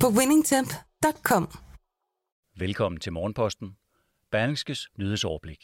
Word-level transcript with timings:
på 0.00 0.08
winningtemp.com. 0.08 1.48
Velkommen 2.58 3.00
til 3.00 3.12
Morgenposten. 3.12 3.68
Berlingskes 4.30 4.88
nyhedsoverblik. 4.98 5.58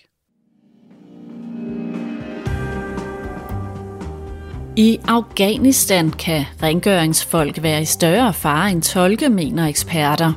I 4.77 4.98
Afghanistan 5.09 6.10
kan 6.10 6.45
rengøringsfolk 6.62 7.62
være 7.62 7.83
i 7.83 7.84
større 7.84 8.34
fare 8.34 8.71
end 8.71 8.83
tolke, 8.83 9.29
mener 9.29 9.66
eksperter. 9.66 10.33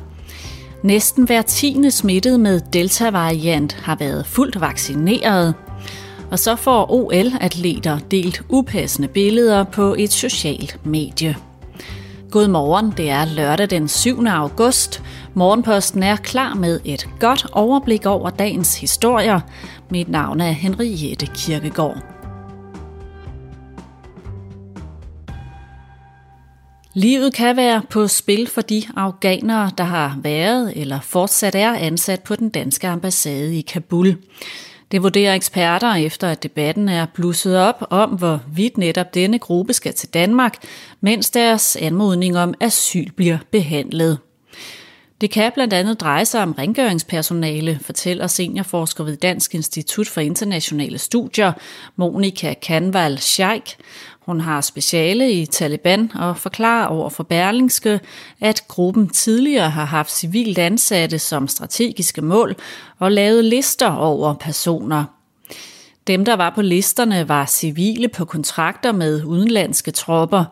Næsten 0.84 1.26
hver 1.26 1.42
tiende 1.42 1.90
smittet 1.90 2.40
med 2.40 2.60
Delta-variant 2.72 3.72
har 3.72 3.96
været 3.96 4.26
fuldt 4.26 4.60
vaccineret. 4.60 5.54
Og 6.30 6.38
så 6.38 6.56
får 6.56 6.90
OL-atleter 6.90 7.98
delt 7.98 8.42
upassende 8.48 9.08
billeder 9.08 9.64
på 9.64 9.94
et 9.98 10.12
socialt 10.12 10.86
medie. 10.86 11.36
Godmorgen, 12.36 12.90
det 12.96 13.10
er 13.10 13.24
lørdag 13.24 13.70
den 13.70 13.88
7. 13.88 14.26
august. 14.26 15.02
Morgenposten 15.34 16.02
er 16.02 16.16
klar 16.16 16.54
med 16.54 16.80
et 16.84 17.08
godt 17.20 17.46
overblik 17.52 18.06
over 18.06 18.30
dagens 18.30 18.80
historier. 18.80 19.40
Mit 19.90 20.08
navn 20.08 20.40
er 20.40 20.50
Henriette 20.50 21.26
Kirkegaard. 21.26 21.96
Livet 26.94 27.34
kan 27.34 27.56
være 27.56 27.82
på 27.90 28.08
spil 28.08 28.46
for 28.46 28.60
de 28.60 28.82
afghanere, 28.96 29.70
der 29.78 29.84
har 29.84 30.18
været 30.22 30.72
eller 30.76 31.00
fortsat 31.00 31.54
er 31.54 31.74
ansat 31.74 32.22
på 32.22 32.36
den 32.36 32.48
danske 32.48 32.88
ambassade 32.88 33.58
i 33.58 33.60
Kabul. 33.60 34.16
Det 34.92 35.02
vurderer 35.02 35.34
eksperter 35.34 35.94
efter, 35.94 36.28
at 36.28 36.42
debatten 36.42 36.88
er 36.88 37.06
blusset 37.14 37.58
op 37.58 37.86
om, 37.90 38.10
hvorvidt 38.10 38.78
netop 38.78 39.14
denne 39.14 39.38
gruppe 39.38 39.72
skal 39.72 39.94
til 39.94 40.08
Danmark, 40.08 40.54
mens 41.00 41.30
deres 41.30 41.76
anmodning 41.76 42.38
om 42.38 42.54
asyl 42.60 43.10
bliver 43.12 43.38
behandlet. 43.52 44.18
Det 45.20 45.30
kan 45.30 45.52
blandt 45.54 45.72
andet 45.72 46.00
dreje 46.00 46.24
sig 46.24 46.42
om 46.42 46.52
rengøringspersonale, 46.52 47.78
fortæller 47.82 48.26
seniorforsker 48.26 49.04
ved 49.04 49.16
Dansk 49.16 49.54
Institut 49.54 50.08
for 50.08 50.20
Internationale 50.20 50.98
Studier, 50.98 51.52
Monika 51.96 52.54
Kanval 52.62 53.18
Sheikh. 53.18 53.76
Hun 54.26 54.40
har 54.40 54.60
speciale 54.60 55.32
i 55.32 55.46
Taliban 55.46 56.12
og 56.14 56.36
forklarer 56.36 56.86
over 56.86 57.10
for 57.10 57.22
Berlingske, 57.22 58.00
at 58.40 58.68
gruppen 58.68 59.08
tidligere 59.08 59.70
har 59.70 59.84
haft 59.84 60.10
civilt 60.10 60.58
ansatte 60.58 61.18
som 61.18 61.48
strategiske 61.48 62.22
mål 62.22 62.56
og 62.98 63.12
lavet 63.12 63.44
lister 63.44 63.90
over 63.90 64.34
personer. 64.34 65.04
Dem, 66.06 66.24
der 66.24 66.36
var 66.36 66.50
på 66.50 66.62
listerne, 66.62 67.28
var 67.28 67.46
civile 67.46 68.08
på 68.08 68.24
kontrakter 68.24 68.92
med 68.92 69.24
udenlandske 69.24 69.90
tropper. 69.90 70.44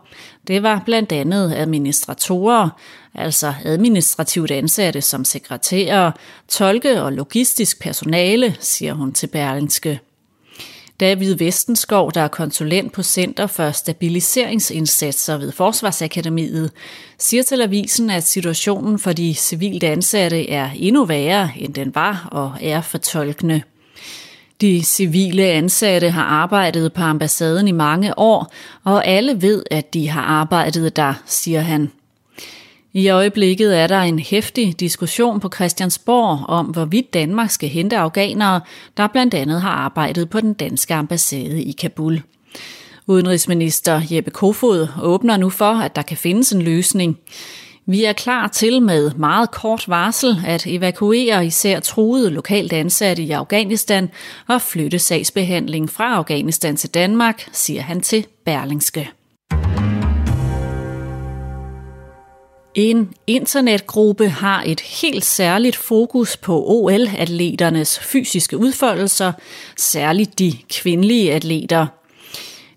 Det 0.46 0.62
var 0.62 0.82
blandt 0.84 1.12
andet 1.12 1.52
administratorer, 1.54 2.68
altså 3.14 3.54
administrativt 3.64 4.50
ansatte 4.50 5.00
som 5.00 5.24
sekretærer, 5.24 6.12
tolke 6.48 7.02
og 7.02 7.12
logistisk 7.12 7.82
personale, 7.82 8.56
siger 8.60 8.94
hun 8.94 9.12
til 9.12 9.26
Berlingske. 9.26 10.00
David 11.00 11.34
Vestenskov, 11.34 12.12
der 12.12 12.20
er 12.20 12.28
konsulent 12.28 12.92
på 12.92 13.02
Center 13.02 13.46
for 13.46 13.70
Stabiliseringsindsatser 13.70 15.36
ved 15.38 15.52
Forsvarsakademiet, 15.52 16.70
siger 17.18 17.42
til 17.42 17.62
avisen, 17.62 18.10
at 18.10 18.26
situationen 18.26 18.98
for 18.98 19.12
de 19.12 19.34
civilt 19.34 19.84
ansatte 19.84 20.50
er 20.50 20.70
endnu 20.76 21.04
værre, 21.04 21.50
end 21.56 21.74
den 21.74 21.94
var 21.94 22.28
og 22.32 22.52
er 22.60 22.80
fortolkende. 22.80 23.62
De 24.60 24.82
civile 24.84 25.44
ansatte 25.44 26.10
har 26.10 26.24
arbejdet 26.24 26.92
på 26.92 27.02
ambassaden 27.02 27.68
i 27.68 27.72
mange 27.72 28.18
år, 28.18 28.52
og 28.84 29.06
alle 29.06 29.42
ved, 29.42 29.62
at 29.70 29.94
de 29.94 30.08
har 30.08 30.22
arbejdet 30.22 30.96
der, 30.96 31.14
siger 31.26 31.60
han. 31.60 31.90
I 32.96 33.08
øjeblikket 33.08 33.78
er 33.78 33.86
der 33.86 34.00
en 34.00 34.18
hæftig 34.18 34.80
diskussion 34.80 35.40
på 35.40 35.50
Christiansborg 35.54 36.46
om, 36.48 36.66
hvorvidt 36.66 37.14
Danmark 37.14 37.50
skal 37.50 37.68
hente 37.68 37.96
afghanere, 37.96 38.60
der 38.96 39.06
blandt 39.06 39.34
andet 39.34 39.62
har 39.62 39.70
arbejdet 39.70 40.30
på 40.30 40.40
den 40.40 40.54
danske 40.54 40.94
ambassade 40.94 41.62
i 41.62 41.72
Kabul. 41.72 42.22
Udenrigsminister 43.06 44.00
Jeppe 44.10 44.30
Kofod 44.30 44.88
åbner 45.02 45.36
nu 45.36 45.50
for, 45.50 45.74
at 45.74 45.96
der 45.96 46.02
kan 46.02 46.16
findes 46.16 46.52
en 46.52 46.62
løsning. 46.62 47.18
Vi 47.86 48.04
er 48.04 48.12
klar 48.12 48.46
til 48.46 48.82
med 48.82 49.10
meget 49.16 49.50
kort 49.50 49.84
varsel 49.88 50.36
at 50.46 50.66
evakuere 50.66 51.46
især 51.46 51.80
truede 51.80 52.30
lokalt 52.30 52.72
ansatte 52.72 53.22
i 53.22 53.30
Afghanistan 53.30 54.10
og 54.48 54.62
flytte 54.62 54.98
sagsbehandling 54.98 55.90
fra 55.90 56.14
Afghanistan 56.14 56.76
til 56.76 56.90
Danmark, 56.90 57.48
siger 57.52 57.82
han 57.82 58.00
til 58.00 58.26
Berlingske. 58.44 59.10
En 62.74 63.14
internetgruppe 63.26 64.28
har 64.28 64.62
et 64.66 64.80
helt 64.80 65.24
særligt 65.24 65.76
fokus 65.76 66.36
på 66.36 66.64
OL-atleternes 66.66 67.98
fysiske 67.98 68.58
udfoldelser, 68.58 69.32
særligt 69.76 70.38
de 70.38 70.52
kvindelige 70.70 71.32
atleter. 71.32 71.86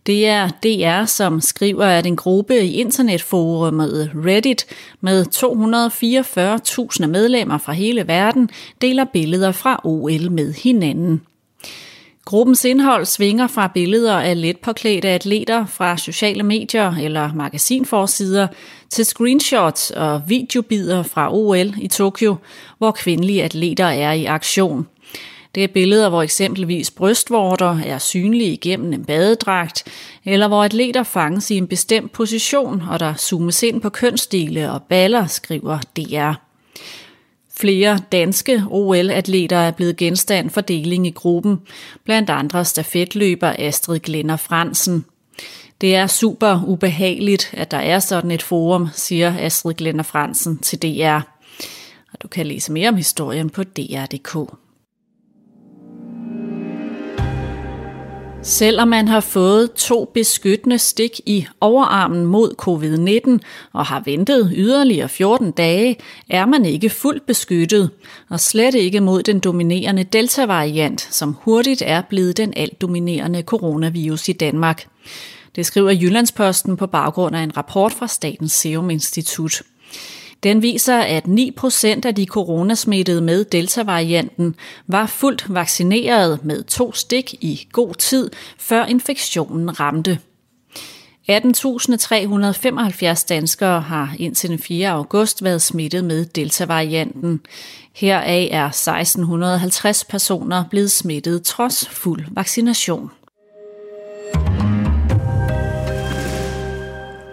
Det 0.06 0.28
er 0.28 0.50
DR, 0.50 1.06
som 1.06 1.42
skriver, 1.42 1.86
at 1.86 2.06
en 2.06 2.16
gruppe 2.16 2.62
i 2.62 2.74
internetforumet 2.74 4.12
Reddit 4.26 4.66
med 5.02 5.26
244.000 7.02 7.08
medlemmer 7.08 7.58
fra 7.58 7.74
hele 7.74 8.08
verden 8.08 8.50
deler 8.82 9.06
billeder 9.14 9.52
fra 9.52 9.82
OL 9.84 10.32
med 10.32 10.54
hinanden. 10.54 11.22
Gruppens 12.28 12.66
indhold 12.66 13.06
svinger 13.06 13.48
fra 13.48 13.72
billeder 13.74 14.18
af 14.18 14.42
let 14.42 14.58
påklædte 14.58 15.08
atleter 15.08 15.66
fra 15.66 15.98
sociale 15.98 16.44
medier 16.44 16.96
eller 16.96 17.34
magasinforsider 17.34 18.48
til 18.90 19.06
screenshots 19.06 19.92
og 19.92 20.22
videobider 20.28 21.04
fra 21.04 21.34
OL 21.34 21.74
i 21.82 21.88
Tokyo, 21.88 22.36
hvor 22.78 22.92
kvindelige 22.92 23.44
atleter 23.44 23.86
er 23.86 24.12
i 24.12 24.26
aktion. 24.26 24.88
Det 25.56 25.64
er 25.64 25.68
billeder, 25.68 26.10
hvor 26.10 26.24
eksempelvis 26.24 26.92
brystvorter 26.92 27.80
er 27.86 27.98
synlige 27.98 28.52
igennem 28.52 28.94
en 28.94 29.06
badedragt, 29.06 29.84
eller 30.26 30.48
hvor 30.48 30.64
atleter 30.64 31.04
fanges 31.04 31.52
i 31.52 31.58
en 31.58 31.68
bestemt 31.68 32.12
position, 32.12 32.84
og 32.90 33.00
der 33.00 33.14
zoomes 33.14 33.64
ind 33.64 33.82
på 33.82 33.90
kønsdele 33.90 34.72
og 34.72 34.84
baller, 34.84 35.28
skriver 35.28 35.80
DR. 35.98 36.47
Flere 37.60 38.00
danske 38.12 38.64
OL-atleter 38.70 39.58
er 39.58 39.72
blevet 39.72 39.98
genstand 39.98 40.50
for 40.50 40.62
deling 40.62 41.08
i 41.08 41.12
gruppen, 41.12 41.62
blandt 42.04 42.30
andre 42.30 42.66
stafetløber 42.66 43.56
Astrid 43.60 44.00
Glenner 44.00 44.36
Fransen. 44.36 45.06
Det 45.82 45.96
er 45.96 46.08
super 46.08 46.64
ubehageligt, 46.68 47.54
at 47.54 47.72
der 47.72 47.78
er 47.78 48.00
sådan 48.00 48.32
et 48.32 48.42
forum, 48.42 48.88
siger 48.94 49.34
Astrid 49.40 49.74
Glenner 49.74 50.04
Fransen 50.04 50.58
til 50.58 50.82
DR. 50.82 51.20
Og 52.14 52.22
du 52.22 52.28
kan 52.28 52.46
læse 52.46 52.72
mere 52.72 52.90
om 52.90 52.96
historien 52.96 53.50
på 53.50 53.64
dr.dk. 53.64 54.54
Selvom 58.48 58.88
man 58.88 59.08
har 59.08 59.20
fået 59.20 59.72
to 59.72 60.12
beskyttende 60.14 60.78
stik 60.78 61.20
i 61.26 61.48
overarmen 61.62 62.26
mod 62.26 62.54
covid-19 62.62 63.46
og 63.74 63.86
har 63.86 64.02
ventet 64.06 64.52
yderligere 64.56 65.10
14 65.10 65.52
dage, 65.52 65.98
er 66.30 66.46
man 66.46 66.66
ikke 66.66 66.90
fuldt 66.90 67.26
beskyttet, 67.26 67.90
og 68.30 68.40
slet 68.40 68.76
ikke 68.76 69.00
mod 69.00 69.24
den 69.24 69.40
dominerende 69.40 70.04
Delta-variant, 70.04 71.08
som 71.12 71.38
hurtigt 71.42 71.84
er 71.86 72.02
blevet 72.02 72.38
den 72.38 72.54
alt 72.56 72.82
dominerende 72.82 73.42
coronavirus 73.42 74.30
i 74.30 74.34
Danmark. 74.34 74.88
Det 75.56 75.66
skriver 75.66 75.92
Jyllandsposten 75.92 76.78
på 76.78 76.88
baggrund 76.88 77.36
af 77.36 77.42
en 77.42 77.58
rapport 77.58 77.94
fra 77.94 78.08
Statens 78.08 78.52
Serum 78.52 78.90
Institut. 78.90 79.62
Den 80.44 80.62
viser, 80.62 80.98
at 80.98 81.26
9% 81.26 82.06
af 82.06 82.16
de 82.16 82.26
coronasmittede 82.26 83.22
med 83.22 83.46
Delta-varianten 83.46 84.56
var 84.88 85.06
fuldt 85.06 85.54
vaccineret 85.54 86.46
med 86.46 86.64
to 86.64 86.94
stik 86.94 87.34
i 87.34 87.68
god 87.72 87.94
tid, 87.94 88.30
før 88.60 88.86
infektionen 88.86 89.80
ramte. 89.80 90.20
18.375 91.32 93.26
danskere 93.30 93.82
har 93.82 94.16
indtil 94.20 94.50
den 94.50 94.60
4. 94.60 94.90
august 94.90 95.44
været 95.44 95.62
smittet 95.62 96.06
med 96.06 96.26
Delta-varianten. 96.26 97.42
Heraf 97.96 98.48
er 98.52 98.66
1650 98.66 100.06
personer 100.06 100.64
blevet 100.70 100.92
smittet 100.92 101.44
trods 101.44 101.90
fuld 101.90 102.26
vaccination. 102.32 103.12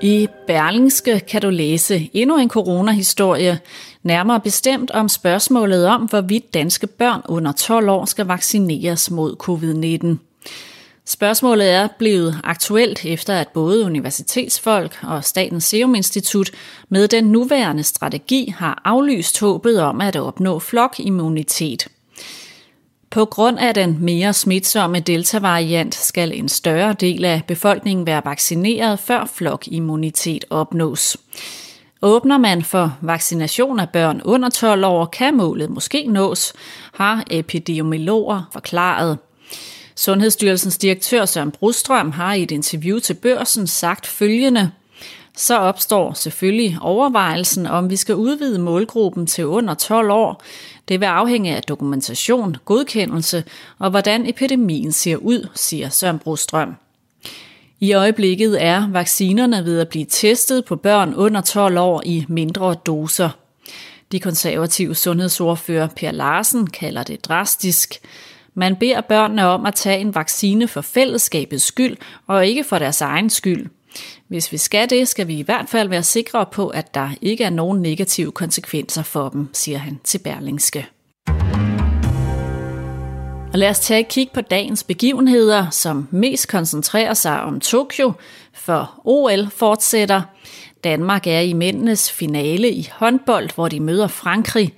I 0.05 0.29
Berlingske 0.47 1.21
kan 1.21 1.43
du 1.43 1.51
læse 1.51 2.11
endnu 2.13 2.39
en 2.39 2.49
coronahistorie, 2.49 3.59
nærmere 4.03 4.41
bestemt 4.41 4.91
om 4.91 5.09
spørgsmålet 5.09 5.87
om, 5.87 6.03
hvorvidt 6.03 6.55
danske 6.55 6.87
børn 6.87 7.21
under 7.29 7.53
12 7.53 7.89
år 7.89 8.05
skal 8.05 8.27
vaccineres 8.27 9.11
mod 9.11 9.37
covid-19. 9.43 10.17
Spørgsmålet 11.07 11.71
er 11.71 11.89
blevet 11.99 12.41
aktuelt 12.45 13.05
efter, 13.05 13.35
at 13.35 13.49
både 13.49 13.85
universitetsfolk 13.85 14.99
og 15.03 15.25
Statens 15.25 15.65
Serum 15.65 15.95
Institut 15.95 16.51
med 16.89 17.09
den 17.09 17.25
nuværende 17.25 17.83
strategi 17.83 18.55
har 18.59 18.83
aflyst 18.85 19.41
håbet 19.41 19.81
om 19.81 20.01
at 20.01 20.17
opnå 20.17 20.59
flokimmunitet. 20.59 21.89
På 23.15 23.25
grund 23.25 23.59
af 23.59 23.75
den 23.75 23.97
mere 24.01 24.33
smitsomme 24.33 25.01
delta-variant 25.01 25.95
skal 25.95 26.33
en 26.33 26.49
større 26.49 26.93
del 26.93 27.25
af 27.25 27.43
befolkningen 27.49 28.07
være 28.07 28.23
vaccineret, 28.25 28.99
før 28.99 29.25
flokimmunitet 29.35 30.45
opnås. 30.51 31.17
Åbner 32.03 32.39
man 32.39 32.63
for 32.63 32.97
vaccination 33.01 33.81
af 33.81 33.89
børn 33.89 34.21
under 34.25 34.49
12 34.49 34.85
år, 34.85 35.05
kan 35.05 35.37
målet 35.37 35.71
måske 35.71 36.07
nås, 36.07 36.53
har 36.93 37.25
epidemiologer 37.31 38.43
forklaret. 38.53 39.19
Sundhedsstyrelsens 39.97 40.79
direktør 40.79 41.25
Søren 41.25 41.51
Brostrøm 41.51 42.11
har 42.11 42.35
i 42.35 42.43
et 42.43 42.51
interview 42.51 42.99
til 42.99 43.15
børsen 43.15 43.67
sagt 43.67 44.07
følgende. 44.07 44.71
Så 45.37 45.59
opstår 45.59 46.13
selvfølgelig 46.13 46.79
overvejelsen, 46.81 47.67
om 47.67 47.91
vi 47.91 47.97
skal 47.97 48.15
udvide 48.15 48.59
målgruppen 48.59 49.27
til 49.27 49.47
under 49.47 49.75
12 49.75 50.11
år. 50.11 50.43
Det 50.89 51.01
vil 51.01 51.07
afhænge 51.07 51.57
af 51.57 51.63
dokumentation, 51.63 52.57
godkendelse 52.65 53.45
og 53.79 53.91
hvordan 53.91 54.29
epidemien 54.29 54.93
ser 54.93 55.17
ud, 55.17 55.49
siger 55.55 55.89
Søren 55.89 56.19
Brostrøm. 56.19 56.75
I 57.81 57.93
øjeblikket 57.93 58.63
er 58.63 58.89
vaccinerne 58.91 59.65
ved 59.65 59.81
at 59.81 59.89
blive 59.89 60.05
testet 60.05 60.65
på 60.65 60.77
børn 60.77 61.15
under 61.15 61.41
12 61.41 61.79
år 61.79 62.03
i 62.05 62.25
mindre 62.29 62.75
doser. 62.75 63.31
De 64.13 64.21
konservative 64.21 64.95
sundhedsordfører 64.95 65.89
Per 65.97 66.11
Larsen 66.11 66.67
kalder 66.67 67.03
det 67.03 67.25
drastisk. 67.25 67.95
Man 68.55 68.77
beder 68.77 69.01
børnene 69.01 69.47
om 69.47 69.67
at 69.67 69.75
tage 69.75 70.01
en 70.01 70.15
vaccine 70.15 70.69
for 70.69 70.81
fællesskabets 70.81 71.65
skyld 71.65 71.97
og 72.27 72.47
ikke 72.47 72.65
for 72.65 72.79
deres 72.79 73.01
egen 73.01 73.31
skyld. 73.31 73.67
Hvis 74.29 74.53
vi 74.53 74.57
skal 74.57 74.91
det, 74.91 75.09
skal 75.09 75.29
vi 75.29 75.39
i 75.39 75.43
hvert 75.43 75.69
fald 75.69 75.89
være 75.89 76.03
sikre 76.03 76.47
på, 76.53 76.69
at 76.69 76.95
der 76.95 77.11
ikke 77.23 77.45
er 77.45 77.51
nogen 77.51 77.83
negative 77.83 78.33
konsekvenser 78.33 79.03
for 79.03 79.29
dem, 79.29 79.49
siger 79.53 79.79
han 79.79 80.01
til 80.05 80.19
Berlingske. 80.19 80.87
Og 83.53 83.59
lad 83.59 83.71
os 83.71 83.81
tage 83.81 84.01
et 84.01 84.09
kig 84.09 84.31
på 84.35 84.41
dagens 84.41 84.85
begivenheder, 84.85 85.71
som 85.71 86.09
mest 86.11 86.49
koncentrerer 86.49 87.15
sig 87.15 87.43
om 87.43 87.61
Tokyo, 87.61 88.13
for 88.55 89.01
OL 89.05 89.51
fortsætter. 89.51 90.23
Danmark 90.85 91.27
er 91.27 91.41
i 91.41 91.53
mændenes 91.53 92.13
finale 92.13 92.71
i 92.71 92.89
håndbold, 92.93 93.51
hvor 93.55 93.69
de 93.69 93.81
møder 93.81 94.09
Frankrig. 94.09 94.75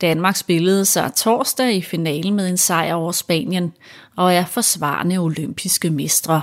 Danmark 0.00 0.36
spillede 0.36 0.84
sig 0.84 1.12
torsdag 1.16 1.74
i 1.74 1.82
finalen 1.82 2.34
med 2.34 2.48
en 2.48 2.56
sejr 2.56 2.94
over 2.94 3.12
Spanien 3.12 3.72
og 4.16 4.34
er 4.34 4.44
forsvarende 4.44 5.18
olympiske 5.18 5.90
mestre. 5.90 6.42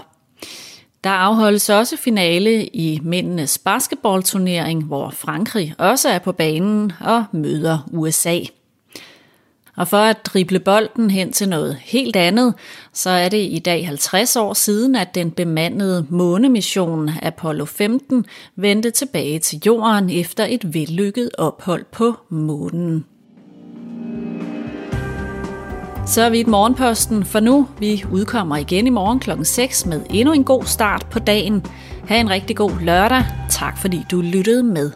Der 1.04 1.10
afholdes 1.10 1.70
også 1.70 1.98
finale 1.98 2.66
i 2.66 3.00
mændenes 3.04 3.58
basketballturnering, 3.58 4.84
hvor 4.84 5.10
Frankrig 5.10 5.74
også 5.78 6.10
er 6.10 6.20
på 6.20 6.32
banen 6.32 6.92
og 7.00 7.26
møder 7.32 7.90
USA. 7.92 8.40
Og 9.78 9.88
for 9.88 9.98
at 9.98 10.26
drible 10.26 10.60
bolden 10.60 11.12
hen 11.12 11.32
til 11.34 11.50
noget 11.50 11.76
helt 11.76 12.16
andet, 12.16 12.54
så 12.94 13.10
er 13.10 13.30
det 13.30 13.48
i 13.52 13.60
dag 13.60 13.88
50 13.88 14.36
år 14.36 14.54
siden, 14.54 14.96
at 14.96 15.16
den 15.16 15.32
bemandede 15.32 16.06
månemission 16.10 17.10
Apollo 17.22 17.66
15 17.66 18.26
vendte 18.56 18.92
tilbage 18.92 19.40
til 19.40 19.62
jorden 19.66 20.10
efter 20.10 20.46
et 20.46 20.74
vellykket 20.74 21.30
ophold 21.38 21.86
på 21.92 22.16
månen. 22.30 23.06
Så 26.08 26.22
er 26.22 26.30
vi 26.30 26.40
et 26.40 26.48
morgenposten 26.48 27.26
for 27.26 27.40
nu. 27.40 27.68
Vi 27.80 28.04
udkommer 28.12 28.58
igen 28.58 28.88
i 28.88 28.90
morgen 28.90 29.20
kl. 29.20 29.32
6 29.44 29.86
med 29.86 30.02
endnu 30.10 30.34
en 30.34 30.44
god 30.44 30.64
start 30.64 31.08
på 31.12 31.20
dagen. 31.20 31.66
Ha' 32.08 32.20
en 32.20 32.30
rigtig 32.30 32.56
god 32.56 32.72
lørdag. 32.82 33.26
Tak 33.50 33.78
fordi 33.78 34.06
du 34.12 34.22
lyttede 34.22 34.64
med. 34.64 34.92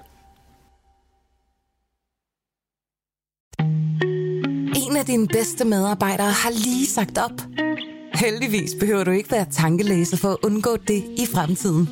En 4.76 4.98
af 4.98 5.06
dine 5.06 5.28
bedste 5.28 5.66
medarbejdere 5.66 6.32
har 6.32 6.52
lige 6.52 6.88
sagt 6.88 7.18
op. 7.18 7.42
Heldigvis 8.14 8.72
behøver 8.80 9.04
du 9.04 9.12
ikke 9.12 9.32
være 9.32 9.46
tankelæser 9.52 10.18
for 10.18 10.30
at 10.30 10.38
undgå 10.44 10.78
det 10.88 11.04
i 11.18 11.26
fremtiden. 11.34 11.90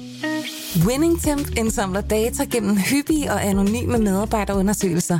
WinningTemp 0.88 1.58
indsamler 1.58 2.02
data 2.02 2.44
gennem 2.44 2.78
hyppige 2.78 3.32
og 3.32 3.46
anonyme 3.46 3.98
medarbejderundersøgelser, 3.98 5.20